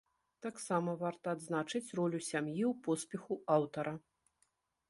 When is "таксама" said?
0.45-0.95